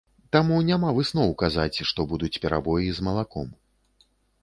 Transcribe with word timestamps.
Таму 0.35 0.55
няма 0.69 0.93
высноў 0.99 1.29
казаць, 1.43 1.77
што 1.91 2.07
будуць 2.15 2.33
перабоі 2.47 2.89
з 3.01 3.09
малаком. 3.11 3.47